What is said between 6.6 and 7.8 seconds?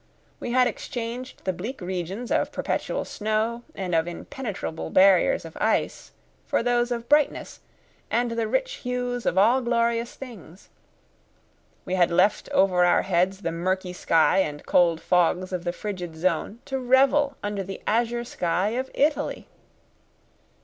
those of brightness